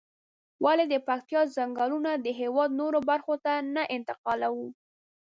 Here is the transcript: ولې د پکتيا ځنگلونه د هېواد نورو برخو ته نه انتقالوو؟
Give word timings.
ولې 0.65 0.85
د 0.89 0.95
پکتيا 1.07 1.41
ځنگلونه 1.55 2.11
د 2.15 2.27
هېواد 2.39 2.69
نورو 2.81 2.99
برخو 3.09 3.35
ته 3.45 3.53
نه 3.75 3.83
انتقالوو؟ 3.95 4.67